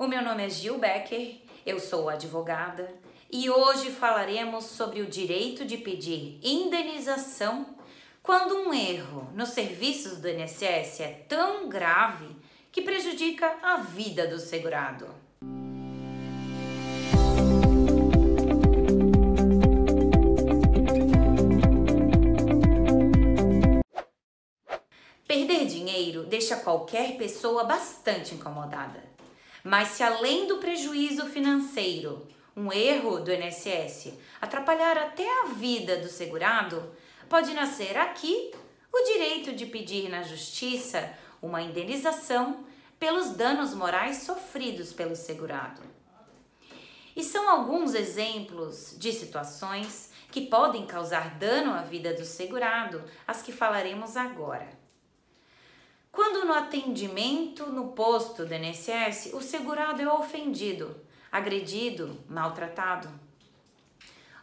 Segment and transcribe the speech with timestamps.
[0.00, 2.90] O meu nome é Gil Becker, eu sou advogada
[3.30, 7.76] e hoje falaremos sobre o direito de pedir indenização
[8.22, 12.34] quando um erro nos serviços do INSS é tão grave
[12.72, 15.06] que prejudica a vida do segurado.
[25.28, 29.19] Perder dinheiro deixa qualquer pessoa bastante incomodada.
[29.70, 36.08] Mas se além do prejuízo financeiro, um erro do INSS atrapalhar até a vida do
[36.08, 36.92] segurado,
[37.28, 38.50] pode nascer aqui
[38.92, 42.64] o direito de pedir na justiça uma indenização
[42.98, 45.82] pelos danos morais sofridos pelo segurado.
[47.14, 53.40] E são alguns exemplos de situações que podem causar dano à vida do segurado, as
[53.40, 54.79] que falaremos agora.
[56.12, 60.96] Quando no atendimento no posto do INSS o segurado é ofendido,
[61.30, 63.08] agredido, maltratado.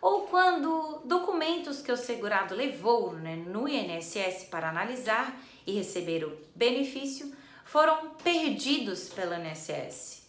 [0.00, 6.38] Ou quando documentos que o segurado levou né, no INSS para analisar e receber o
[6.54, 10.24] benefício foram perdidos pelo INSS.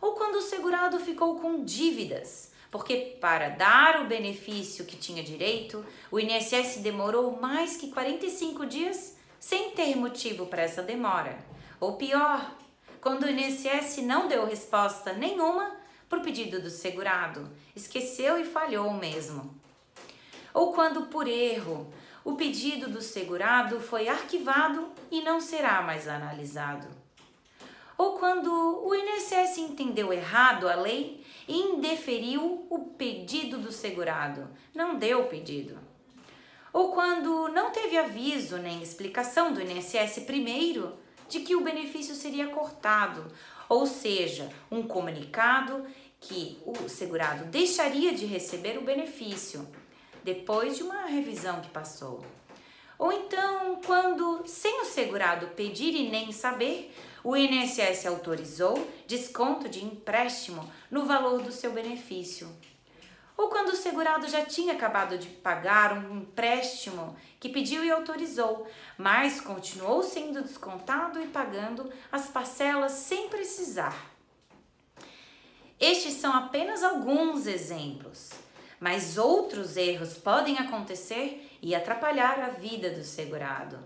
[0.00, 5.86] Ou quando o segurado ficou com dívidas, porque para dar o benefício que tinha direito,
[6.10, 11.38] o INSS demorou mais que 45 dias sem ter motivo para essa demora.
[11.80, 12.54] Ou pior,
[13.00, 15.80] quando o INSS não deu resposta nenhuma
[16.12, 19.54] o pedido do segurado, esqueceu e falhou mesmo.
[20.52, 21.90] Ou quando, por erro,
[22.24, 26.88] o pedido do segurado foi arquivado e não será mais analisado.
[27.96, 34.98] Ou quando o INSS entendeu errado a lei e indeferiu o pedido do segurado, não
[34.98, 35.89] deu o pedido
[36.72, 40.94] ou quando não teve aviso nem explicação do INSS primeiro
[41.28, 43.26] de que o benefício seria cortado,
[43.68, 45.84] ou seja, um comunicado
[46.20, 49.66] que o segurado deixaria de receber o benefício
[50.22, 52.24] depois de uma revisão que passou.
[52.98, 56.94] Ou então, quando, sem o segurado pedir e nem saber,
[57.24, 62.48] o INSS autorizou desconto de empréstimo no valor do seu benefício
[63.40, 68.68] ou quando o segurado já tinha acabado de pagar um empréstimo que pediu e autorizou,
[68.98, 74.10] mas continuou sendo descontado e pagando as parcelas sem precisar.
[75.80, 78.28] Estes são apenas alguns exemplos,
[78.78, 83.78] mas outros erros podem acontecer e atrapalhar a vida do segurado.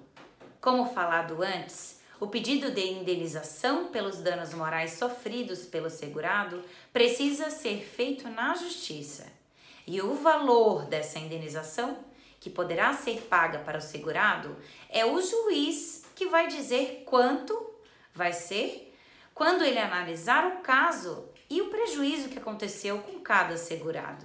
[0.61, 6.61] Como falado antes, o pedido de indenização pelos danos morais sofridos pelo segurado
[6.93, 9.44] precisa ser feito na justiça.
[9.87, 11.99] E o valor dessa indenização,
[12.41, 14.57] que poderá ser paga para o segurado,
[14.89, 17.71] é o juiz que vai dizer quanto
[18.15, 18.93] vai ser
[19.35, 24.25] quando ele analisar o caso e o prejuízo que aconteceu com cada segurado.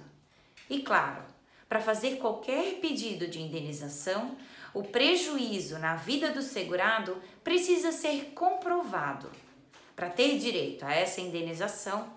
[0.68, 1.24] E claro,
[1.68, 4.36] para fazer qualquer pedido de indenização,
[4.72, 9.30] o prejuízo na vida do segurado precisa ser comprovado.
[9.96, 12.08] Para ter direito a essa indenização,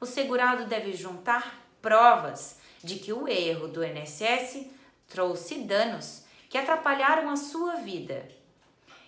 [0.00, 4.66] o segurado deve juntar provas de que o erro do INSS
[5.06, 8.28] trouxe danos que atrapalharam a sua vida.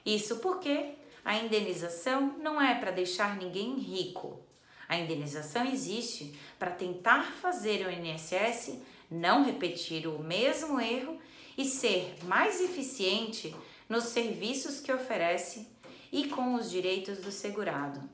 [0.07, 0.93] Isso porque
[1.25, 4.41] a indenização não é para deixar ninguém rico.
[4.89, 8.79] A indenização existe para tentar fazer o INSS
[9.11, 11.19] não repetir o mesmo erro
[11.57, 13.57] e ser mais eficiente
[13.89, 15.67] nos serviços que oferece
[16.13, 18.09] e com os direitos do segurado.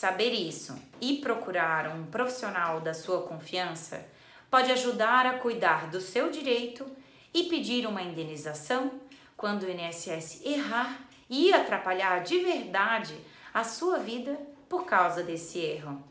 [0.00, 4.02] Saber isso e procurar um profissional da sua confiança
[4.50, 6.90] pode ajudar a cuidar do seu direito
[7.34, 8.92] e pedir uma indenização
[9.36, 13.14] quando o INSS errar e atrapalhar de verdade
[13.52, 14.40] a sua vida
[14.70, 16.02] por causa desse erro.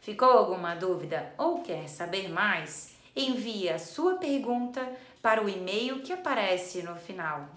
[0.00, 2.94] Ficou alguma dúvida ou quer saber mais?
[3.16, 4.88] Envie a sua pergunta
[5.20, 7.48] para o e-mail que aparece no final.